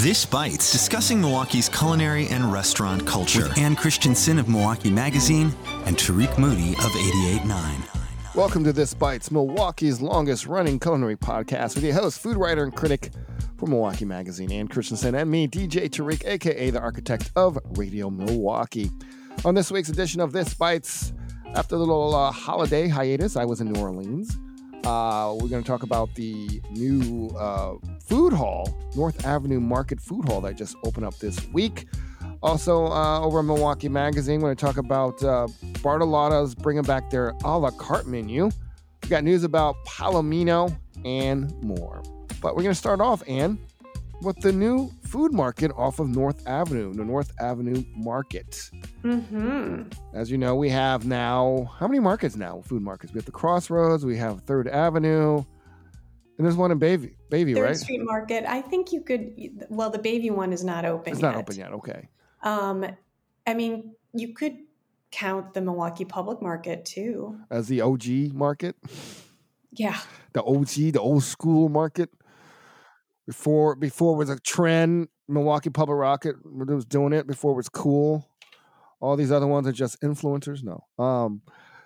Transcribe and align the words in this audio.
This 0.00 0.26
Bites, 0.26 0.70
discussing 0.72 1.22
Milwaukee's 1.22 1.70
culinary 1.70 2.26
and 2.26 2.52
restaurant 2.52 3.06
culture. 3.06 3.44
With 3.44 3.56
Ann 3.56 3.74
Christensen 3.74 4.38
of 4.38 4.46
Milwaukee 4.46 4.90
Magazine 4.90 5.54
and 5.86 5.96
Tariq 5.96 6.36
Moody 6.36 6.72
of 6.72 6.92
88.9. 6.92 8.34
Welcome 8.34 8.62
to 8.64 8.74
This 8.74 8.92
Bites, 8.92 9.30
Milwaukee's 9.30 10.02
longest 10.02 10.44
running 10.44 10.78
culinary 10.78 11.16
podcast 11.16 11.76
with 11.76 11.84
your 11.84 11.94
host, 11.94 12.20
food 12.20 12.36
writer, 12.36 12.62
and 12.62 12.76
critic 12.76 13.08
for 13.56 13.68
Milwaukee 13.68 14.04
Magazine, 14.04 14.52
Ann 14.52 14.68
Christensen, 14.68 15.14
and 15.14 15.30
me, 15.30 15.48
DJ 15.48 15.88
Tariq, 15.88 16.26
aka 16.26 16.68
the 16.68 16.78
architect 16.78 17.32
of 17.34 17.58
Radio 17.78 18.10
Milwaukee. 18.10 18.90
On 19.46 19.54
this 19.54 19.70
week's 19.70 19.88
edition 19.88 20.20
of 20.20 20.30
This 20.30 20.52
Bites, 20.52 21.14
after 21.54 21.74
a 21.74 21.78
little 21.78 22.14
uh, 22.14 22.30
holiday 22.32 22.86
hiatus, 22.86 23.34
I 23.34 23.46
was 23.46 23.62
in 23.62 23.72
New 23.72 23.80
Orleans. 23.80 24.36
Uh, 24.86 25.34
we're 25.40 25.48
going 25.48 25.60
to 25.60 25.66
talk 25.66 25.82
about 25.82 26.14
the 26.14 26.62
new 26.70 27.28
uh, 27.36 27.74
food 28.00 28.32
hall, 28.32 28.72
North 28.94 29.26
Avenue 29.26 29.58
Market 29.58 30.00
Food 30.00 30.26
Hall 30.26 30.40
that 30.42 30.54
just 30.54 30.76
opened 30.84 31.04
up 31.04 31.18
this 31.18 31.44
week. 31.48 31.88
Also, 32.40 32.86
uh, 32.86 33.20
over 33.20 33.40
at 33.40 33.44
Milwaukee 33.46 33.88
Magazine, 33.88 34.40
we're 34.40 34.54
going 34.54 34.56
to 34.56 34.64
talk 34.64 34.76
about 34.76 35.20
uh, 35.24 35.48
Bartolotta's 35.82 36.54
bringing 36.54 36.84
back 36.84 37.10
their 37.10 37.34
a 37.42 37.58
la 37.58 37.72
carte 37.72 38.06
menu. 38.06 38.44
We've 39.02 39.10
got 39.10 39.24
news 39.24 39.42
about 39.42 39.74
Palomino 39.88 40.72
and 41.04 41.52
more. 41.64 42.00
But 42.40 42.54
we're 42.54 42.62
going 42.62 42.74
to 42.74 42.78
start 42.78 43.00
off, 43.00 43.28
Ann, 43.28 43.58
with 44.22 44.40
the 44.40 44.52
new 44.52 44.92
food 45.02 45.32
market 45.32 45.72
off 45.76 45.98
of 45.98 46.10
North 46.10 46.46
Avenue, 46.46 46.94
the 46.94 47.04
North 47.04 47.32
Avenue 47.40 47.82
Market. 47.96 48.70
Mm-hmm. 49.06 49.82
As 50.14 50.30
you 50.30 50.38
know, 50.38 50.56
we 50.56 50.68
have 50.70 51.06
now 51.06 51.70
how 51.78 51.86
many 51.86 52.00
markets 52.00 52.36
now? 52.36 52.62
Food 52.64 52.82
markets. 52.82 53.12
We 53.12 53.18
have 53.18 53.24
the 53.26 53.32
Crossroads. 53.32 54.04
We 54.04 54.16
have 54.16 54.40
Third 54.42 54.68
Avenue, 54.68 55.36
and 55.36 56.44
there's 56.44 56.56
one 56.56 56.70
in 56.72 56.80
Bayview, 56.80 57.14
Bayview, 57.30 57.54
Third 57.54 57.62
right? 57.64 57.76
Street 57.76 58.02
Market. 58.02 58.44
I 58.48 58.60
think 58.62 58.92
you 58.92 59.02
could. 59.02 59.32
Well, 59.68 59.90
the 59.90 59.98
Bayview 59.98 60.32
one 60.32 60.52
is 60.52 60.64
not 60.64 60.84
open. 60.84 61.12
It's 61.12 61.22
yet. 61.22 61.28
not 61.32 61.36
open 61.36 61.56
yet. 61.56 61.72
Okay. 61.72 62.08
Um, 62.42 62.84
I 63.46 63.54
mean, 63.54 63.94
you 64.12 64.34
could 64.34 64.56
count 65.12 65.54
the 65.54 65.60
Milwaukee 65.60 66.04
Public 66.04 66.42
Market 66.42 66.84
too. 66.84 67.38
As 67.50 67.68
the 67.68 67.80
OG 67.82 68.32
market, 68.34 68.74
Yeah. 69.72 69.98
the 70.32 70.42
OG, 70.42 70.90
the 70.92 71.00
old 71.00 71.22
school 71.22 71.68
market. 71.68 72.10
Before, 73.26 73.74
before 73.74 74.14
it 74.14 74.18
was 74.18 74.30
a 74.30 74.38
trend. 74.38 75.08
Milwaukee 75.28 75.70
Public 75.70 75.98
Market 75.98 76.36
was 76.44 76.84
doing 76.84 77.12
it 77.12 77.26
before 77.26 77.50
it 77.52 77.56
was 77.56 77.68
cool. 77.68 78.24
All 79.00 79.16
these 79.16 79.32
other 79.32 79.46
ones 79.46 79.66
are 79.66 79.72
just 79.72 80.00
influencers. 80.02 80.62
No. 80.62 80.84
Um. 81.02 81.42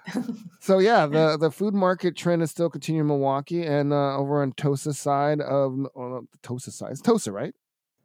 so 0.60 0.78
yeah, 0.78 1.06
the 1.06 1.36
the 1.38 1.50
food 1.50 1.74
market 1.74 2.16
trend 2.16 2.42
is 2.42 2.50
still 2.50 2.70
continuing 2.70 3.04
in 3.04 3.08
Milwaukee, 3.08 3.64
and 3.64 3.92
uh, 3.92 4.16
over 4.16 4.42
on 4.42 4.52
Tosa 4.52 4.94
side 4.94 5.40
of 5.40 5.78
oh, 5.94 6.26
the 6.32 6.38
Tosa 6.42 6.70
side, 6.70 6.92
it's 6.92 7.00
Tosa, 7.00 7.32
right? 7.32 7.54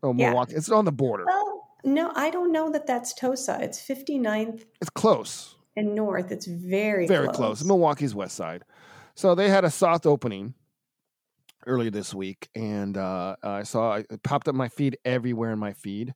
Oh, 0.04 0.14
Yeah. 0.14 0.30
Milwaukee. 0.30 0.56
It's 0.56 0.70
on 0.70 0.86
the 0.86 0.92
border. 0.92 1.26
Well, 1.26 1.70
no, 1.84 2.12
I 2.16 2.30
don't 2.30 2.52
know 2.52 2.72
that 2.72 2.86
that's 2.86 3.14
Tosa. 3.14 3.58
It's 3.62 3.80
59th 3.80 4.66
It's 4.82 4.90
close, 4.90 5.56
and 5.76 5.96
North. 5.96 6.32
It's 6.32 6.46
very 6.46 7.08
very 7.08 7.30
close. 7.30 7.64
Milwaukee's 7.64 8.14
west 8.14 8.36
side. 8.36 8.64
So 9.16 9.34
they 9.34 9.50
had 9.50 9.64
a 9.64 9.70
soft 9.70 10.06
opening 10.06 10.54
earlier 11.66 11.90
this 11.90 12.14
week, 12.14 12.50
and 12.56 12.98
uh, 12.98 13.36
I 13.42 13.64
saw 13.64 13.96
it 13.96 14.24
popped 14.24 14.48
up 14.48 14.56
my 14.56 14.68
feed 14.68 14.98
everywhere 15.06 15.52
in 15.52 15.60
my 15.60 15.74
feed. 15.74 16.14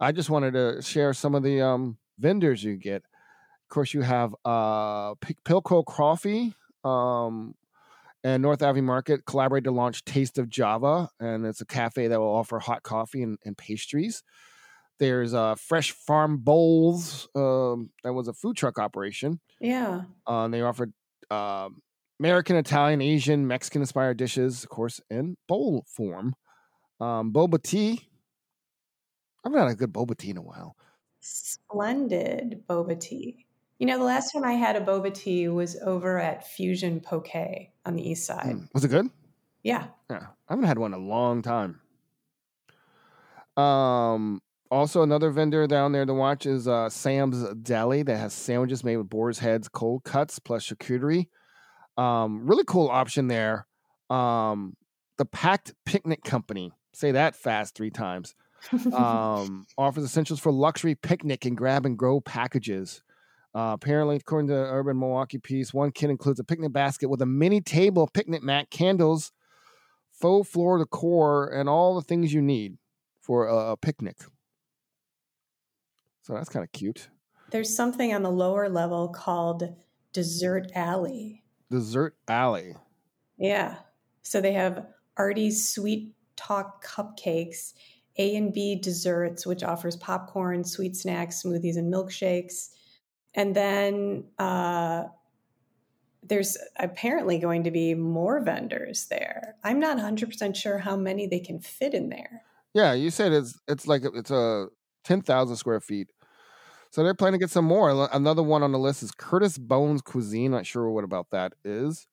I 0.00 0.12
just 0.12 0.30
wanted 0.30 0.54
to 0.54 0.82
share 0.82 1.14
some 1.14 1.34
of 1.34 1.42
the 1.42 1.62
um, 1.62 1.96
vendors 2.18 2.62
you 2.64 2.76
get. 2.76 3.04
Of 3.04 3.68
course, 3.68 3.94
you 3.94 4.02
have 4.02 4.34
uh, 4.44 5.14
P- 5.14 5.36
Pilcrow 5.44 5.84
Coffee 5.84 6.54
um, 6.84 7.54
and 8.22 8.42
North 8.42 8.62
Avenue 8.62 8.86
Market 8.86 9.24
collaborate 9.26 9.64
to 9.64 9.70
launch 9.70 10.04
Taste 10.04 10.38
of 10.38 10.48
Java, 10.48 11.08
and 11.18 11.46
it's 11.46 11.60
a 11.60 11.66
cafe 11.66 12.08
that 12.08 12.20
will 12.20 12.34
offer 12.34 12.58
hot 12.58 12.82
coffee 12.82 13.22
and, 13.22 13.38
and 13.44 13.56
pastries. 13.56 14.22
There's 14.98 15.34
uh, 15.34 15.56
Fresh 15.56 15.92
Farm 15.92 16.38
Bowls. 16.38 17.28
Um, 17.34 17.90
that 18.04 18.12
was 18.12 18.28
a 18.28 18.32
food 18.32 18.56
truck 18.56 18.78
operation. 18.78 19.40
Yeah. 19.60 20.02
Uh, 20.28 20.44
and 20.44 20.54
they 20.54 20.62
offered 20.62 20.92
um 21.30 21.80
American, 22.20 22.54
Italian, 22.56 23.02
Asian, 23.02 23.46
Mexican 23.46 23.82
inspired 23.82 24.18
dishes, 24.18 24.62
of 24.62 24.70
course, 24.70 25.00
in 25.10 25.36
bowl 25.48 25.84
form. 25.88 26.34
Um, 27.00 27.32
boba 27.32 27.60
tea. 27.60 28.08
I've 29.44 29.52
not 29.52 29.68
had 29.68 29.72
a 29.72 29.74
good 29.74 29.92
boba 29.92 30.16
tea 30.16 30.30
in 30.30 30.36
a 30.36 30.42
while. 30.42 30.76
Splendid 31.24 32.62
boba 32.68 33.00
tea. 33.00 33.46
You 33.78 33.86
know, 33.86 33.98
the 33.98 34.04
last 34.04 34.32
time 34.32 34.44
I 34.44 34.52
had 34.52 34.76
a 34.76 34.80
boba 34.80 35.12
tea 35.12 35.48
was 35.48 35.76
over 35.82 36.18
at 36.18 36.46
Fusion 36.46 37.00
Poke 37.00 37.34
on 37.86 37.96
the 37.96 38.06
east 38.06 38.26
side. 38.26 38.44
Mm, 38.44 38.68
Was 38.74 38.84
it 38.84 38.88
good? 38.88 39.08
Yeah. 39.62 39.86
Yeah, 40.10 40.26
I 40.48 40.52
haven't 40.52 40.66
had 40.66 40.78
one 40.78 40.92
in 40.92 41.00
a 41.00 41.02
long 41.02 41.40
time. 41.40 41.80
Um, 43.56 44.42
also 44.70 45.02
another 45.02 45.30
vendor 45.30 45.66
down 45.66 45.92
there 45.92 46.04
to 46.04 46.12
watch 46.12 46.44
is 46.44 46.68
uh, 46.68 46.90
Sam's 46.90 47.42
Deli 47.54 48.02
that 48.02 48.16
has 48.18 48.34
sandwiches 48.34 48.84
made 48.84 48.98
with 48.98 49.08
boar's 49.08 49.38
heads, 49.38 49.66
cold 49.68 50.04
cuts, 50.04 50.38
plus 50.38 50.66
charcuterie. 50.68 51.28
Um, 51.96 52.46
really 52.46 52.64
cool 52.66 52.88
option 52.88 53.28
there. 53.28 53.66
Um, 54.10 54.76
the 55.16 55.24
Packed 55.24 55.72
Picnic 55.86 56.22
Company, 56.22 56.72
say 56.92 57.12
that 57.12 57.34
fast 57.34 57.74
three 57.74 57.90
times, 57.90 58.34
um, 58.92 59.66
offers 59.78 60.04
essentials 60.04 60.40
for 60.40 60.52
luxury 60.52 60.94
picnic 60.94 61.44
and 61.44 61.56
grab 61.56 61.86
and 61.86 61.98
go 61.98 62.20
packages. 62.20 63.02
Uh, 63.54 63.72
apparently, 63.74 64.16
according 64.16 64.48
to 64.48 64.54
Urban 64.54 64.98
Milwaukee 64.98 65.38
Piece, 65.38 65.72
one 65.72 65.92
kit 65.92 66.10
includes 66.10 66.40
a 66.40 66.44
picnic 66.44 66.72
basket 66.72 67.08
with 67.08 67.22
a 67.22 67.26
mini 67.26 67.60
table, 67.60 68.08
picnic 68.12 68.42
mat, 68.42 68.68
candles, 68.70 69.32
faux 70.10 70.48
floor 70.50 70.78
decor, 70.78 71.48
and 71.48 71.68
all 71.68 71.94
the 71.94 72.02
things 72.02 72.32
you 72.32 72.42
need 72.42 72.78
for 73.20 73.46
a, 73.46 73.72
a 73.72 73.76
picnic. 73.76 74.16
So 76.22 76.34
that's 76.34 76.48
kind 76.48 76.64
of 76.64 76.72
cute. 76.72 77.10
There's 77.50 77.74
something 77.74 78.12
on 78.12 78.22
the 78.22 78.30
lower 78.30 78.68
level 78.68 79.08
called 79.08 79.76
Dessert 80.12 80.72
Alley. 80.74 81.44
Dessert 81.70 82.16
Alley. 82.26 82.76
Yeah. 83.36 83.76
So 84.22 84.40
they 84.40 84.54
have 84.54 84.86
Artie's 85.16 85.68
Sweet 85.68 86.14
Talk 86.34 86.84
Cupcakes, 86.84 87.74
A 88.18 88.36
and 88.36 88.52
B 88.52 88.76
Desserts, 88.76 89.46
which 89.46 89.62
offers 89.62 89.96
popcorn, 89.96 90.64
sweet 90.64 90.96
snacks, 90.96 91.42
smoothies, 91.42 91.76
and 91.76 91.92
milkshakes. 91.92 92.70
And 93.34 93.54
then 93.54 94.24
uh, 94.38 95.04
there's 96.22 96.56
apparently 96.78 97.38
going 97.38 97.64
to 97.64 97.70
be 97.70 97.94
more 97.94 98.40
vendors 98.40 99.06
there. 99.06 99.56
I'm 99.64 99.80
not 99.80 99.98
100% 99.98 100.54
sure 100.56 100.78
how 100.78 100.96
many 100.96 101.26
they 101.26 101.40
can 101.40 101.60
fit 101.60 101.94
in 101.94 102.08
there. 102.08 102.42
Yeah, 102.72 102.92
you 102.92 103.10
said 103.10 103.32
it's 103.32 103.58
it's 103.68 103.86
like 103.86 104.02
it's 104.04 104.32
a 104.32 104.66
ten 105.04 105.22
thousand 105.22 105.56
square 105.56 105.80
feet. 105.80 106.10
So 106.90 107.02
they're 107.02 107.14
planning 107.14 107.38
to 107.38 107.44
get 107.44 107.50
some 107.50 107.64
more. 107.64 108.08
Another 108.12 108.42
one 108.42 108.62
on 108.62 108.72
the 108.72 108.78
list 108.78 109.02
is 109.02 109.12
Curtis 109.12 109.58
Bones 109.58 110.02
Cuisine. 110.02 110.50
Not 110.50 110.66
sure 110.66 110.90
what 110.90 111.04
about 111.04 111.30
that 111.30 111.52
is, 111.64 112.06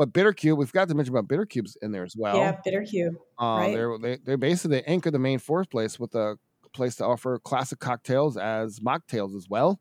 but 0.00 0.14
Bitter 0.14 0.32
Cube. 0.32 0.58
We 0.58 0.64
forgot 0.64 0.88
to 0.88 0.94
mention 0.94 1.14
about 1.14 1.28
Bitter 1.28 1.44
Cubes 1.44 1.76
in 1.82 1.92
there 1.92 2.04
as 2.04 2.16
well. 2.16 2.38
yeah, 2.38 2.56
Bitter 2.64 2.82
Cube. 2.84 3.16
Uh, 3.38 3.44
right. 3.44 3.74
they're, 3.74 3.98
they 3.98 4.16
they 4.24 4.34
basically 4.34 4.82
anchor 4.86 5.10
the 5.10 5.18
main 5.18 5.38
fourth 5.38 5.68
place 5.68 6.00
with 6.00 6.14
a 6.14 6.38
place 6.72 6.96
to 6.96 7.04
offer 7.04 7.38
classic 7.38 7.80
cocktails 7.80 8.38
as 8.38 8.80
mocktails 8.80 9.36
as 9.36 9.46
well. 9.50 9.78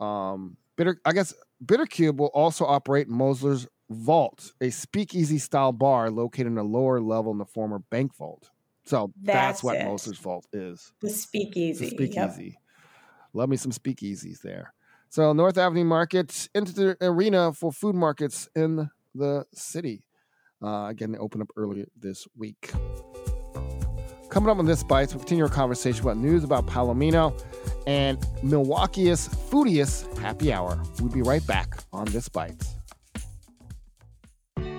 Um, 0.00 0.56
Bitter, 0.76 0.98
I 1.04 1.12
guess 1.12 1.34
Bitter 1.62 1.84
Cube 1.84 2.18
will 2.20 2.28
also 2.28 2.64
operate 2.64 3.06
Mosler's 3.06 3.68
Vault, 3.90 4.54
a 4.62 4.70
speakeasy 4.70 5.36
style 5.36 5.72
bar 5.72 6.10
located 6.10 6.46
in 6.46 6.54
the 6.54 6.62
lower 6.64 6.98
level 7.02 7.30
in 7.30 7.36
the 7.36 7.44
former 7.44 7.80
bank 7.90 8.16
vault. 8.16 8.48
So 8.86 9.12
that's, 9.22 9.34
That's 9.60 9.62
what 9.62 9.76
it. 9.76 9.82
Mosler's 9.82 10.18
Vault 10.20 10.46
is. 10.54 10.90
The 11.02 11.10
Speakeasy. 11.10 11.84
a 11.84 11.88
Yep. 11.90 11.96
speakeasy. 11.98 12.58
Love 13.34 13.50
me 13.50 13.58
some 13.58 13.72
speakeasies 13.72 14.40
there. 14.40 14.72
So 15.10 15.34
North 15.34 15.58
Avenue 15.58 15.84
Market 15.84 16.48
into 16.54 16.72
the 16.72 16.96
arena 17.02 17.52
for 17.52 17.70
food 17.70 17.94
markets 17.94 18.48
in 18.56 18.88
the 19.14 19.44
city. 19.52 20.02
Uh, 20.62 20.86
again, 20.86 21.12
they 21.12 21.18
opened 21.18 21.42
up 21.42 21.50
earlier 21.56 21.86
this 21.98 22.26
week. 22.36 22.72
Coming 24.30 24.50
up 24.50 24.58
on 24.58 24.66
this 24.66 24.82
bites, 24.82 25.14
we'll 25.14 25.20
continue 25.20 25.44
our 25.44 25.50
conversation 25.50 26.02
about 26.02 26.16
news 26.16 26.42
about 26.42 26.66
Palomino 26.66 27.40
and 27.86 28.18
Milwaukee's 28.42 29.28
foodiest 29.28 30.16
happy 30.18 30.52
hour. 30.52 30.80
We'll 30.98 31.12
be 31.12 31.22
right 31.22 31.46
back 31.46 31.78
on 31.92 32.06
this 32.06 32.28
bites. 32.28 32.74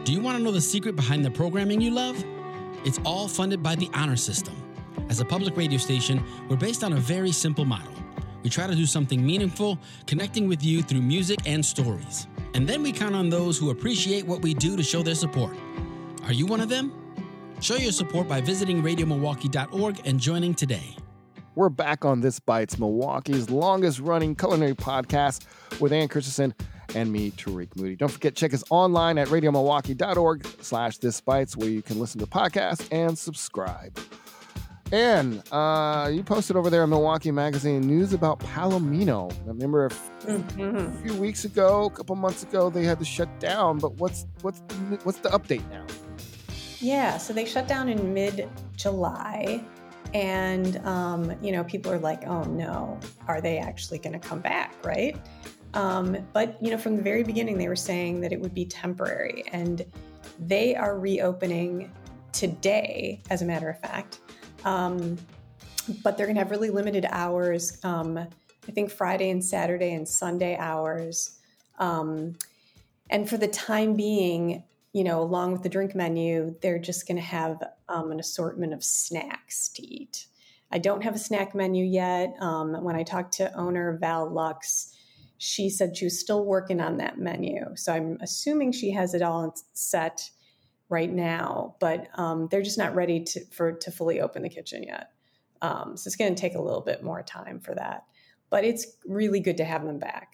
Do 0.04 0.12
you 0.12 0.20
want 0.20 0.38
to 0.38 0.44
know 0.44 0.52
the 0.52 0.62
secret 0.62 0.96
behind 0.96 1.24
the 1.24 1.32
programming 1.32 1.80
you 1.82 1.92
love? 1.92 2.22
It's 2.84 3.00
all 3.06 3.28
funded 3.28 3.64
by 3.64 3.76
the 3.76 3.90
Honor 3.94 4.18
System. 4.18 4.56
As 5.10 5.20
a 5.20 5.26
public 5.26 5.56
radio 5.56 5.78
station, 5.78 6.24
we're 6.50 6.58
based 6.58 6.84
on 6.84 6.94
a 6.94 6.98
very 6.98 7.32
simple 7.32 7.66
model. 7.66 7.94
We 8.44 8.50
try 8.50 8.68
to 8.68 8.76
do 8.76 8.86
something 8.86 9.26
meaningful, 9.26 9.80
connecting 10.06 10.48
with 10.48 10.64
you 10.64 10.84
through 10.84 11.02
music 11.02 11.40
and 11.46 11.66
stories. 11.66 12.28
And 12.56 12.66
then 12.66 12.82
we 12.84 12.94
count 12.94 13.16
on 13.16 13.30
those 13.30 13.58
who 13.58 13.70
appreciate 13.70 14.26
what 14.26 14.42
we 14.42 14.54
do 14.54 14.78
to 14.78 14.82
show 14.82 15.04
their 15.04 15.14
support. 15.14 15.58
Are 16.24 16.32
you 16.32 16.46
one 16.46 16.62
of 16.62 16.70
them? 16.70 16.90
Show 17.60 17.76
your 17.76 17.92
support 17.92 18.30
by 18.30 18.40
visiting 18.40 18.82
radiomilwaukee.org 18.82 20.02
and 20.06 20.18
joining 20.18 20.54
today. 20.54 20.96
We're 21.56 21.68
back 21.68 22.06
on 22.06 22.22
This 22.22 22.40
Bites, 22.40 22.80
Milwaukee's 22.80 23.50
longest 23.50 24.00
running 24.00 24.36
culinary 24.36 24.74
podcast 24.74 25.46
with 25.82 25.92
Ann 25.92 26.08
Christensen 26.08 26.54
and 26.96 27.12
me, 27.12 27.32
Tariq 27.32 27.76
Moody. 27.76 27.98
Don't 27.98 28.08
forget, 28.08 28.36
check 28.36 28.54
us 28.54 28.64
online 28.70 29.18
at 29.18 29.28
radiomilwaukee.org 29.28 30.48
slash 30.62 30.98
This 31.00 31.20
Bites, 31.20 31.58
where 31.58 31.68
you 31.68 31.82
can 31.82 32.00
listen 32.00 32.22
to 32.22 32.26
podcasts 32.26 32.88
and 32.90 33.20
subscribe. 33.20 34.00
Ann, 35.00 35.44
uh, 35.52 36.10
you 36.14 36.24
posted 36.24 36.56
over 36.56 36.70
there 36.70 36.86
in 36.86 36.90
Milwaukee 36.90 37.30
Magazine 37.30 37.82
news 37.82 38.14
about 38.14 38.40
Palomino. 38.40 39.30
I 39.44 39.48
remember 39.50 39.88
a 39.88 39.92
f- 39.92 40.12
Mhm. 40.22 41.02
few 41.04 41.14
weeks 41.20 41.44
ago, 41.44 41.84
a 41.84 41.90
couple 41.90 42.16
months 42.16 42.44
ago, 42.44 42.70
they 42.70 42.86
had 42.86 43.00
to 43.00 43.06
shut 43.06 43.28
down. 43.42 43.78
But 43.78 43.96
what's 43.96 44.26
what's 44.42 44.62
the, 44.62 44.98
what's 45.04 45.20
the 45.20 45.28
update 45.32 45.70
now? 45.70 45.86
Yeah, 46.80 47.18
so 47.18 47.34
they 47.34 47.44
shut 47.44 47.68
down 47.68 47.90
in 47.90 48.14
mid 48.14 48.48
July. 48.78 49.62
And, 50.14 50.78
um, 50.86 51.34
you 51.42 51.52
know, 51.52 51.66
people 51.66 51.92
are 51.92 52.00
like, 52.00 52.26
oh 52.26 52.44
no, 52.44 52.98
are 53.28 53.42
they 53.42 53.58
actually 53.58 53.98
going 53.98 54.18
to 54.18 54.26
come 54.26 54.40
back, 54.40 54.74
right? 54.86 55.18
Um, 55.74 56.16
but, 56.32 56.56
you 56.64 56.72
know, 56.72 56.78
from 56.78 56.96
the 56.96 57.04
very 57.04 57.24
beginning, 57.24 57.58
they 57.58 57.68
were 57.68 57.76
saying 57.76 58.22
that 58.22 58.32
it 58.32 58.40
would 58.40 58.54
be 58.54 58.64
temporary. 58.64 59.44
And 59.52 59.86
they 60.40 60.74
are 60.74 60.98
reopening 60.98 61.92
today, 62.32 63.22
as 63.30 63.42
a 63.42 63.46
matter 63.46 63.68
of 63.70 63.78
fact. 63.82 64.22
Um, 64.66 65.18
but 66.04 66.18
they're 66.18 66.26
going 66.26 66.36
to 66.36 66.42
have 66.42 66.52
really 66.52 66.72
limited 66.72 67.06
hours. 67.10 67.80
Um, 67.84 68.18
I 68.18 68.72
think 68.72 68.90
Friday 68.92 69.30
and 69.30 69.44
Saturday 69.44 69.94
and 69.94 70.08
Sunday 70.08 70.58
hours. 70.58 71.40
Um, 71.78 72.36
and 73.10 73.30
for 73.30 73.38
the 73.38 73.48
time 73.48 73.96
being, 73.96 74.64
you 74.94 75.04
know, 75.04 75.22
along 75.22 75.52
with 75.52 75.62
the 75.62 75.70
drink 75.70 75.94
menu, 75.94 76.56
they're 76.62 76.80
just 76.80 77.08
going 77.08 77.18
to 77.18 77.24
have 77.24 77.62
um, 77.88 78.12
an 78.12 78.20
assortment 78.20 78.74
of 78.74 78.84
snacks 78.84 79.70
to 79.70 79.84
eat. 79.86 80.26
I 80.72 80.80
don't 80.80 81.04
have 81.04 81.16
a 81.16 81.20
snack 81.20 81.54
menu 81.54 81.86
yet. 81.86 82.34
Um, 82.40 82.74
when 82.84 82.96
I 82.96 83.04
talked 83.04 83.34
to 83.36 83.54
owner 83.56 83.98
Val 84.02 84.30
Lux, 84.30 84.94
she 85.38 85.70
said 85.70 85.96
she 85.96 86.06
was 86.06 86.20
still 86.20 86.44
working 86.44 86.82
on 86.82 86.98
that 86.98 87.20
menu. 87.20 87.76
So 87.76 87.94
I'm 87.94 88.18
assuming 88.22 88.72
she 88.72 88.92
has 88.92 89.14
it 89.14 89.22
all 89.22 89.54
set 89.74 90.32
right 90.90 91.12
now, 91.12 91.76
but 91.80 92.08
um, 92.20 92.48
they're 92.50 92.62
just 92.62 92.78
not 92.78 92.96
ready 92.96 93.24
to 93.24 93.46
for 93.46 93.74
to 93.74 93.92
fully 93.92 94.22
open 94.22 94.44
the 94.44 94.50
kitchen 94.50 94.84
yet. 94.84 95.12
Um, 95.62 95.98
so 95.98 96.08
it's 96.08 96.16
going 96.16 96.34
to 96.36 96.40
take 96.40 96.56
a 96.56 96.62
little 96.62 96.82
bit 96.82 97.04
more 97.04 97.24
time 97.24 97.60
for 97.60 97.74
that. 97.76 98.06
But 98.50 98.64
it's 98.64 98.86
really 99.06 99.40
good 99.40 99.58
to 99.58 99.66
have 99.66 99.84
them 99.84 100.00
back. 100.00 100.34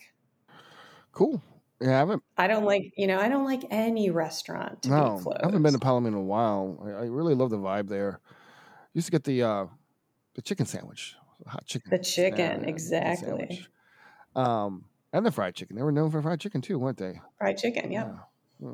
Cool. 1.11 1.41
Yeah, 1.79 1.95
I 1.95 1.99
haven't 1.99 2.23
I 2.37 2.47
don't 2.47 2.65
like, 2.65 2.93
you 2.95 3.07
know, 3.07 3.19
I 3.19 3.27
don't 3.27 3.45
like 3.45 3.63
any 3.71 4.11
restaurant 4.11 4.83
to 4.83 4.89
no, 4.89 5.15
be 5.17 5.23
closed. 5.23 5.39
I 5.41 5.47
haven't 5.47 5.63
been 5.63 5.73
to 5.73 5.79
Palomino 5.79 6.07
in 6.07 6.13
a 6.13 6.21
while. 6.21 6.79
I, 6.85 6.89
I 6.89 7.05
really 7.05 7.33
love 7.33 7.49
the 7.49 7.57
vibe 7.57 7.87
there. 7.89 8.19
Used 8.93 9.07
to 9.07 9.11
get 9.11 9.23
the 9.23 9.41
uh, 9.43 9.65
the 10.35 10.41
chicken 10.41 10.65
sandwich, 10.65 11.15
the 11.43 11.49
hot 11.49 11.65
chicken. 11.65 11.89
The 11.89 11.99
chicken, 11.99 12.63
Yeah, 12.63 12.69
exactly. 12.69 13.25
sandwich. 13.25 13.69
Um, 14.35 14.85
and 15.13 15.25
the 15.25 15.31
fried 15.31 15.55
chicken. 15.55 15.75
They 15.75 15.81
were 15.81 15.91
known 15.91 16.11
for 16.11 16.21
fried 16.21 16.39
chicken 16.39 16.61
too, 16.61 16.77
weren't 16.77 16.97
they? 16.97 17.19
Fried 17.37 17.57
chicken, 17.57 17.91
yeah. 17.91 18.11
Yeah. 18.61 18.73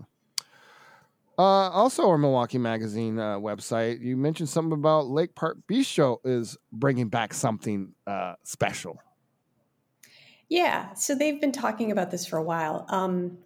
Uh, 1.38 1.70
also, 1.70 2.10
our 2.10 2.18
Milwaukee 2.18 2.58
Magazine 2.58 3.20
uh, 3.20 3.38
website, 3.38 4.02
you 4.02 4.18
mentioned 4.18 4.50
something 4.50 4.74
about 4.74 5.08
Lake 5.08 5.36
Park 5.36 5.58
Bistro 5.70 6.18
is 6.24 6.58
bringing 6.72 7.10
back 7.10 7.32
something 7.34 7.94
uh, 8.08 8.34
special. 8.44 9.00
Yeah, 10.50 10.94
so 10.94 11.14
they've 11.14 11.40
been 11.40 11.52
talking 11.52 11.92
about 11.92 12.10
this 12.10 12.26
for 12.26 12.38
a 12.38 12.44
while. 12.44 12.86
Um, 12.90 13.38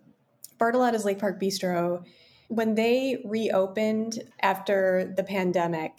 Bartolotta's 0.57 1.03
Lake 1.03 1.19
Park 1.19 1.41
Bistro, 1.41 2.05
when 2.47 2.75
they 2.75 3.21
reopened 3.25 4.19
after 4.41 5.13
the 5.17 5.23
pandemic, 5.23 5.91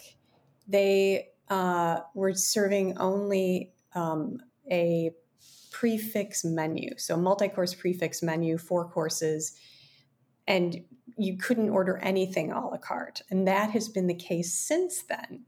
they 0.67 1.27
uh, 1.49 1.99
were 2.15 2.33
serving 2.33 2.97
only 2.97 3.73
um, 3.93 4.39
a 4.71 5.11
prix 5.71 5.97
fixe 5.97 6.43
menu, 6.45 6.97
so 6.97 7.17
multi-course 7.17 7.75
prix 7.75 7.93
fixe 7.93 8.23
menu, 8.23 8.57
four 8.57 8.89
courses, 8.89 9.53
and 10.47 10.83
you 11.17 11.37
couldn't 11.37 11.69
order 11.69 11.97
anything 11.97 12.51
a 12.51 12.67
la 12.67 12.77
carte, 12.77 13.21
and 13.29 13.47
that 13.47 13.71
has 13.71 13.89
been 13.89 14.07
the 14.07 14.13
case 14.13 14.53
since 14.53 15.03
then. 15.03 15.45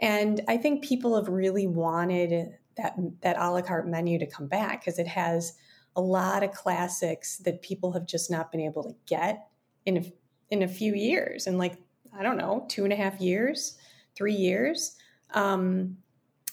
And 0.00 0.40
I 0.48 0.56
think 0.56 0.84
people 0.84 1.16
have 1.16 1.28
really 1.28 1.66
wanted 1.66 2.56
that 2.76 2.94
that 3.22 3.36
a 3.38 3.50
la 3.50 3.62
carte 3.62 3.88
menu 3.88 4.18
to 4.18 4.26
come 4.26 4.46
back 4.46 4.80
because 4.80 4.98
it 4.98 5.06
has 5.06 5.54
a 5.96 6.00
lot 6.00 6.42
of 6.42 6.52
classics 6.52 7.38
that 7.38 7.62
people 7.62 7.92
have 7.92 8.06
just 8.06 8.30
not 8.30 8.50
been 8.50 8.60
able 8.60 8.82
to 8.82 8.96
get 9.06 9.48
in 9.86 9.98
a, 9.98 10.12
in 10.50 10.62
a 10.62 10.68
few 10.68 10.94
years, 10.94 11.46
in 11.46 11.58
like 11.58 11.78
I 12.16 12.22
don't 12.22 12.36
know, 12.36 12.64
two 12.68 12.84
and 12.84 12.92
a 12.92 12.96
half 12.96 13.20
years, 13.20 13.76
three 14.16 14.34
years. 14.34 14.96
Um, 15.32 15.98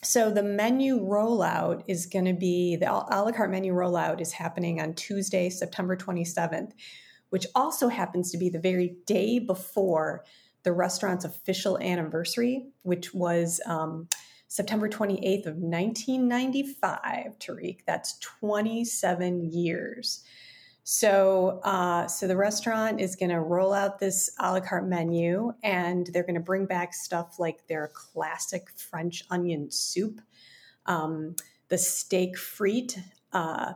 so 0.03 0.31
the 0.31 0.41
menu 0.41 0.99
rollout 0.99 1.83
is 1.87 2.07
going 2.07 2.25
to 2.25 2.33
be 2.33 2.75
the 2.75 2.91
a 2.91 3.21
la 3.21 3.31
carte 3.31 3.51
menu 3.51 3.73
rollout 3.73 4.19
is 4.19 4.31
happening 4.31 4.81
on 4.81 4.95
Tuesday, 4.95 5.49
September 5.49 5.95
27th, 5.95 6.71
which 7.31 7.47
also 7.55 7.87
happens 7.87 8.29
to 8.31 8.37
be 8.37 8.49
the 8.49 8.59
very 8.59 8.95
day 9.05 9.39
before 9.39 10.23
the 10.63 10.71
restaurant's 10.71 11.25
official 11.25 11.79
anniversary, 11.79 12.67
which 12.83 13.13
was 13.13 13.59
um, 13.65 14.07
September 14.47 14.89
28th 14.89 15.47
of 15.47 15.55
1995, 15.55 17.39
Tariq. 17.39 17.79
That's 17.87 18.19
27 18.19 19.49
years. 19.51 20.23
So, 20.83 21.61
uh, 21.63 22.07
so 22.07 22.27
the 22.27 22.35
restaurant 22.35 22.99
is 22.99 23.15
going 23.15 23.29
to 23.29 23.39
roll 23.39 23.71
out 23.71 23.99
this 23.99 24.29
a 24.39 24.51
la 24.51 24.59
carte 24.59 24.87
menu, 24.87 25.53
and 25.63 26.07
they're 26.07 26.23
going 26.23 26.35
to 26.35 26.41
bring 26.41 26.65
back 26.65 26.93
stuff 26.93 27.39
like 27.39 27.65
their 27.67 27.91
classic 27.93 28.69
French 28.75 29.23
onion 29.29 29.71
soup, 29.71 30.19
um, 30.85 31.35
the 31.69 31.77
steak 31.77 32.35
frite. 32.37 32.99
Uh, 33.31 33.73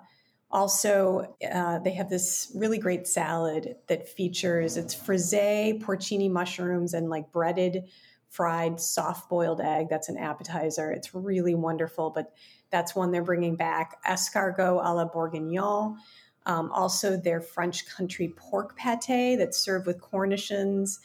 also, 0.51 1.35
uh, 1.51 1.79
they 1.79 1.91
have 1.93 2.09
this 2.09 2.51
really 2.55 2.77
great 2.77 3.07
salad 3.07 3.75
that 3.87 4.07
features 4.07 4.77
it's 4.77 4.93
frisee, 4.93 5.81
porcini 5.83 6.29
mushrooms, 6.29 6.93
and 6.93 7.09
like 7.09 7.31
breaded 7.31 7.85
fried 8.29 8.79
soft 8.79 9.29
boiled 9.29 9.61
egg. 9.61 9.87
That's 9.89 10.09
an 10.09 10.17
appetizer. 10.17 10.91
It's 10.91 11.15
really 11.15 11.55
wonderful, 11.55 12.09
but 12.09 12.33
that's 12.69 12.95
one 12.95 13.11
they're 13.11 13.23
bringing 13.23 13.55
back. 13.55 14.03
Escargot 14.05 14.85
a 14.85 14.93
la 14.93 15.05
bourguignon. 15.05 15.97
Um, 16.45 16.71
also, 16.71 17.17
their 17.17 17.41
French 17.41 17.87
country 17.87 18.33
pork 18.35 18.77
pate 18.77 19.37
that's 19.37 19.57
served 19.57 19.87
with 19.87 20.01
cornichons, 20.01 20.99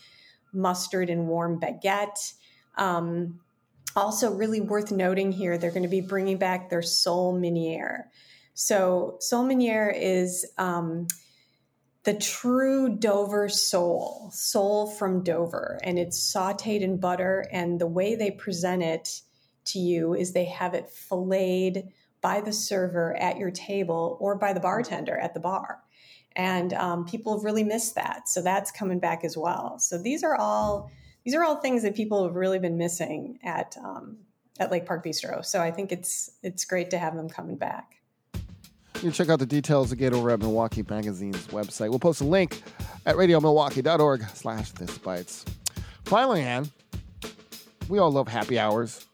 mustard, 0.52 1.08
and 1.08 1.28
warm 1.28 1.58
baguette. 1.60 2.34
Um, 2.76 3.40
also, 3.96 4.32
really 4.32 4.60
worth 4.60 4.92
noting 4.92 5.32
here, 5.32 5.56
they're 5.56 5.70
going 5.70 5.82
to 5.82 5.88
be 5.88 6.00
bringing 6.00 6.36
back 6.36 6.68
their 6.68 6.82
sole 6.82 7.32
meuniere. 7.32 8.04
So, 8.62 9.16
sole 9.20 9.46
meuniere 9.46 9.90
is 9.96 10.44
um, 10.58 11.06
the 12.04 12.12
true 12.12 12.94
Dover 12.94 13.48
sole, 13.48 14.28
sole 14.34 14.86
from 14.86 15.22
Dover, 15.22 15.80
and 15.82 15.98
it's 15.98 16.30
sauteed 16.30 16.82
in 16.82 16.98
butter. 16.98 17.46
And 17.50 17.80
the 17.80 17.86
way 17.86 18.16
they 18.16 18.30
present 18.30 18.82
it 18.82 19.22
to 19.64 19.78
you 19.78 20.12
is 20.12 20.34
they 20.34 20.44
have 20.44 20.74
it 20.74 20.90
filleted 20.90 21.88
by 22.20 22.42
the 22.42 22.52
server 22.52 23.16
at 23.16 23.38
your 23.38 23.50
table 23.50 24.18
or 24.20 24.34
by 24.36 24.52
the 24.52 24.60
bartender 24.60 25.16
at 25.16 25.32
the 25.32 25.40
bar. 25.40 25.80
And 26.36 26.74
um, 26.74 27.06
people 27.06 27.38
have 27.38 27.46
really 27.46 27.64
missed 27.64 27.94
that, 27.94 28.28
so 28.28 28.42
that's 28.42 28.70
coming 28.70 29.00
back 29.00 29.24
as 29.24 29.38
well. 29.38 29.78
So 29.78 29.96
these 29.96 30.22
are 30.22 30.36
all 30.36 30.90
these 31.24 31.34
are 31.34 31.42
all 31.42 31.56
things 31.62 31.82
that 31.84 31.96
people 31.96 32.24
have 32.24 32.34
really 32.34 32.58
been 32.58 32.76
missing 32.76 33.38
at 33.42 33.74
um, 33.82 34.18
at 34.58 34.70
Lake 34.70 34.84
Park 34.84 35.02
Bistro. 35.02 35.42
So 35.42 35.62
I 35.62 35.70
think 35.70 35.92
it's 35.92 36.30
it's 36.42 36.66
great 36.66 36.90
to 36.90 36.98
have 36.98 37.16
them 37.16 37.30
coming 37.30 37.56
back. 37.56 37.99
You 39.00 39.04
can 39.04 39.12
check 39.12 39.30
out 39.30 39.38
the 39.38 39.46
details 39.46 39.92
again 39.92 40.12
over 40.12 40.30
at 40.30 40.40
Milwaukee 40.40 40.84
Magazine's 40.86 41.46
website. 41.46 41.88
We'll 41.88 41.98
post 41.98 42.20
a 42.20 42.24
link 42.24 42.62
at 43.06 43.16
radiomilwaukee.org 43.16 44.28
slash 44.34 44.72
this 44.72 44.98
bites. 44.98 45.46
Finally, 46.04 46.42
Ann, 46.42 46.70
we 47.88 47.98
all 47.98 48.10
love 48.10 48.28
happy 48.28 48.58
hours. 48.58 49.06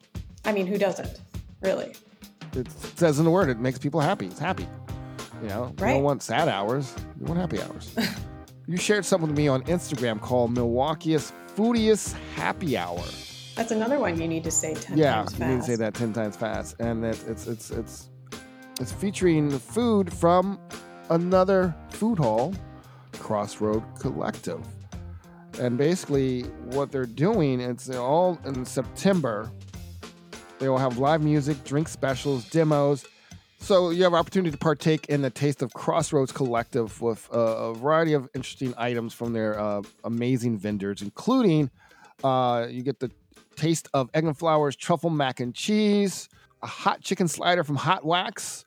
I 0.44 0.50
mean, 0.50 0.66
who 0.66 0.76
doesn't? 0.76 1.20
Really? 1.60 1.94
It 2.56 2.68
says 2.96 3.20
in 3.20 3.24
the 3.24 3.30
word, 3.30 3.48
it 3.48 3.60
makes 3.60 3.78
people 3.78 4.00
happy. 4.00 4.26
It's 4.26 4.40
happy. 4.40 4.66
You 5.40 5.50
know, 5.50 5.72
we 5.78 5.86
don't 5.86 6.02
want 6.02 6.20
sad 6.20 6.48
hours. 6.48 6.92
We 7.20 7.26
want 7.26 7.38
happy 7.38 7.62
hours. 7.62 7.94
you 8.66 8.78
shared 8.78 9.04
something 9.04 9.28
with 9.28 9.38
me 9.38 9.46
on 9.46 9.62
Instagram 9.66 10.20
called 10.20 10.52
Milwaukee's 10.52 11.32
Foodiest 11.54 12.16
Happy 12.34 12.76
Hour. 12.76 13.04
That's 13.54 13.70
another 13.70 14.00
one 14.00 14.20
you 14.20 14.26
need 14.26 14.42
to 14.42 14.50
say 14.50 14.74
ten 14.74 14.98
yeah, 14.98 15.14
times 15.14 15.32
you 15.34 15.38
fast. 15.38 15.50
need 15.50 15.60
to 15.60 15.62
say 15.62 15.76
that 15.76 15.94
ten 15.94 16.12
times 16.12 16.36
fast, 16.36 16.74
and 16.80 17.04
it, 17.04 17.22
it's 17.28 17.46
it's 17.46 17.70
it's 17.70 18.08
it's 18.80 18.92
featuring 18.92 19.50
food 19.58 20.12
from 20.12 20.58
another 21.10 21.74
food 21.90 22.18
hall, 22.18 22.54
Crossroad 23.12 23.82
Collective, 23.98 24.60
and 25.58 25.78
basically 25.78 26.42
what 26.72 26.92
they're 26.92 27.06
doing 27.06 27.60
it's 27.60 27.88
all 27.90 28.38
in 28.44 28.64
September. 28.64 29.50
They 30.58 30.68
will 30.68 30.78
have 30.78 30.98
live 30.98 31.22
music, 31.22 31.64
drink 31.64 31.88
specials, 31.88 32.48
demos. 32.50 33.06
So 33.58 33.90
you 33.90 34.04
have 34.04 34.14
opportunity 34.14 34.50
to 34.50 34.58
partake 34.58 35.06
in 35.06 35.22
the 35.22 35.30
Taste 35.30 35.62
of 35.62 35.72
Crossroads 35.72 36.32
Collective 36.32 37.00
with 37.00 37.28
a, 37.32 37.38
a 37.38 37.74
variety 37.74 38.12
of 38.12 38.28
interesting 38.34 38.74
items 38.76 39.12
from 39.12 39.32
their 39.32 39.58
uh, 39.58 39.82
amazing 40.04 40.58
vendors, 40.58 41.02
including 41.02 41.70
uh, 42.22 42.66
you 42.70 42.82
get 42.82 43.00
the 43.00 43.10
taste 43.56 43.88
of 43.94 44.10
Egg 44.14 44.24
and 44.24 44.38
Flour's 44.38 44.76
truffle 44.76 45.10
mac 45.10 45.40
and 45.40 45.54
cheese, 45.54 46.28
a 46.62 46.66
hot 46.66 47.00
chicken 47.00 47.26
slider 47.26 47.64
from 47.64 47.76
Hot 47.76 48.04
Wax, 48.04 48.65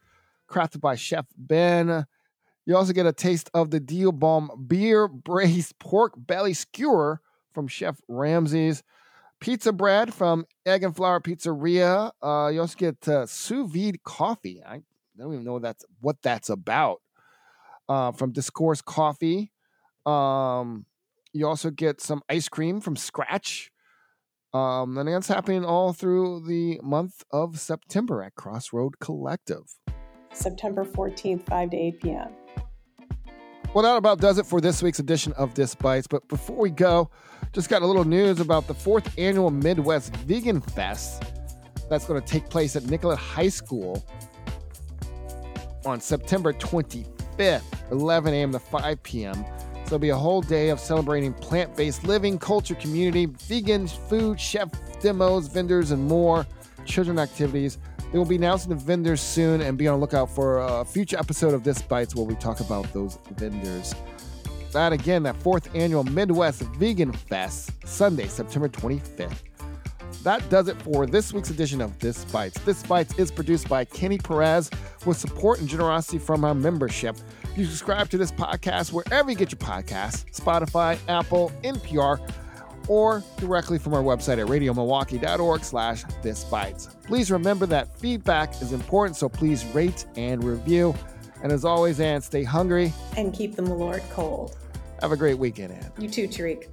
crafted 0.50 0.82
by 0.82 0.96
Chef 0.96 1.26
Ben. 1.38 2.06
You 2.66 2.76
also 2.76 2.94
get 2.94 3.06
a 3.06 3.14
taste 3.14 3.50
of 3.54 3.72
the 3.72 3.80
Deal 3.80 4.12
Balm 4.12 4.66
beer 4.68 5.08
braised 5.08 5.78
pork 5.80 6.14
belly 6.18 6.54
skewer 6.54 7.22
from 7.54 7.68
Chef 7.68 8.00
Ramsey's. 8.08 8.84
pizza 9.40 9.72
bread 9.72 10.14
from 10.14 10.46
Egg 10.66 10.84
and 10.84 10.96
Flour 10.96 11.20
Pizzeria. 11.22 12.12
Uh, 12.22 12.50
you 12.54 12.60
also 12.60 12.76
get 12.78 13.08
uh, 13.08 13.26
sous 13.26 13.72
vide 13.72 14.04
coffee. 14.04 14.62
I 14.66 14.82
don't 15.18 15.34
even 15.34 15.46
know 15.46 15.60
that's 15.60 15.86
what 16.02 16.18
that's 16.22 16.50
about. 16.50 17.02
Uh, 17.88 18.12
from 18.12 18.32
Discourse 18.32 18.82
Coffee. 18.82 19.52
Um, 20.06 20.86
you 21.34 21.48
also 21.48 21.72
get 21.72 22.02
some 22.02 22.22
ice 22.30 22.48
cream 22.48 22.82
from 22.82 22.96
Scratch. 22.96 23.72
Um, 24.54 24.98
and 24.98 25.08
that's 25.08 25.28
happening 25.28 25.66
all 25.66 25.94
through 25.94 26.46
the 26.48 26.80
month 26.84 27.24
of 27.32 27.60
September 27.60 28.22
at 28.24 28.36
Crossroad 28.36 29.00
Collective. 29.00 29.76
September 30.34 30.86
14th, 30.86 31.46
5 31.46 31.70
to 31.72 31.78
8 31.78 32.02
p.m. 32.02 32.30
Well, 33.74 33.84
that 33.84 33.98
about 33.98 34.20
does 34.20 34.40
it 34.40 34.46
for 34.46 34.60
this 34.60 34.82
week's 34.82 35.00
edition 35.00 35.34
of 35.34 35.54
This 35.54 35.76
Bites. 35.76 36.08
But 36.08 36.28
before 36.28 36.58
we 36.58 36.72
go, 36.72 37.12
just 37.52 37.70
got 37.70 37.82
a 37.82 37.86
little 37.86 38.06
news 38.06 38.40
about 38.40 38.68
the 38.68 38.74
fourth 38.74 39.14
annual 39.18 39.52
Midwest 39.52 40.16
Vegan 40.18 40.60
Fest 40.60 41.24
that's 41.90 42.06
going 42.06 42.22
to 42.22 42.28
take 42.28 42.50
place 42.50 42.76
at 42.76 42.86
Nicolet 42.86 43.20
High 43.20 43.50
School 43.50 44.04
on 45.86 46.00
September 46.00 46.54
25th, 46.54 47.92
11 47.92 48.34
a.m. 48.34 48.52
to 48.52 48.60
5 48.60 49.04
p.m. 49.04 49.34
So 49.36 49.96
it'll 49.96 50.00
be 50.00 50.10
a 50.10 50.16
whole 50.16 50.42
day 50.42 50.70
of 50.70 50.80
celebrating 50.80 51.34
plant 51.34 51.76
based 51.76 52.04
living, 52.04 52.38
culture, 52.38 52.76
community, 52.76 53.26
vegan 53.26 53.88
food, 53.88 54.40
chef 54.40 54.70
demos, 55.00 55.48
vendors, 55.48 55.92
and 55.92 56.04
more, 56.08 56.46
children 56.86 57.18
activities. 57.18 57.78
They 58.12 58.18
will 58.18 58.26
be 58.26 58.38
announcing 58.38 58.70
the 58.70 58.76
vendors 58.76 59.22
soon 59.22 59.62
and 59.62 59.78
be 59.78 59.88
on 59.88 60.00
the 60.00 60.02
lookout 60.02 60.32
for 60.32 60.60
a 60.60 60.84
future 60.84 61.18
episode 61.18 61.54
of 61.54 61.64
This 61.64 61.80
Bites 61.82 62.16
where 62.16 62.26
we 62.26 62.34
talk 62.36 62.60
about 62.60 62.92
those 62.92 63.20
vendors. 63.36 63.94
That 64.72 64.94
again, 64.94 65.22
that 65.24 65.36
fourth 65.42 65.74
annual 65.76 66.04
Midwest 66.04 66.62
Vegan 66.78 67.12
Fest, 67.12 67.72
Sunday, 67.86 68.28
September 68.28 68.68
25th. 68.68 69.44
That 70.24 70.48
does 70.50 70.68
it 70.68 70.82
for 70.82 71.06
this 71.06 71.34
week's 71.34 71.52
edition 71.52 71.82
of 71.82 71.98
This 72.00 72.26
Bites. 72.26 72.60
This 72.62 72.82
Bites 72.84 73.18
is 73.20 73.30
produced 73.32 73.70
by 73.70 73.86
Kenny 73.86 74.18
Perez 74.18 74.72
with 75.06 75.18
support 75.18 75.60
and 75.60 75.70
generosity 75.70 76.18
from 76.18 76.44
our 76.44 76.56
membership. 76.56 77.16
You 77.56 77.66
subscribe 77.66 78.10
to 78.10 78.18
this 78.18 78.32
podcast 78.32 78.92
wherever 78.92 79.30
you 79.30 79.38
get 79.38 79.52
your 79.52 79.60
podcasts 79.60 80.26
Spotify, 80.36 80.98
Apple, 81.08 81.52
NPR, 81.64 82.20
or 82.90 83.24
directly 83.38 83.78
from 83.78 83.94
our 83.94 84.04
website 84.04 84.40
at 84.40 84.48
radiomilwaukee.org 84.48 85.64
slash 85.64 86.04
this 86.22 86.44
bites. 86.44 86.88
Please 87.06 87.32
remember 87.32 87.66
that 87.68 87.98
feedback 87.98 88.62
is 88.62 88.74
important, 88.74 89.16
so 89.16 89.30
please 89.30 89.64
rate 89.68 90.06
and 90.18 90.44
review. 90.44 90.94
And 91.42 91.54
as 91.54 91.64
always, 91.64 92.02
Ann, 92.02 92.22
stay 92.22 92.44
hungry 92.44 92.92
and 93.16 93.34
keep 93.34 93.56
the 93.56 93.62
Malort 93.62 94.08
cold. 94.10 94.58
Have 95.02 95.14
a 95.14 95.18
great 95.18 95.38
weekend, 95.38 95.72
Ann. 95.72 95.92
You 95.98 96.10
too, 96.10 96.28
Tariq. 96.28 96.68